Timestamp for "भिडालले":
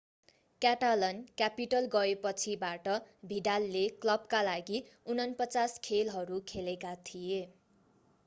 3.33-3.83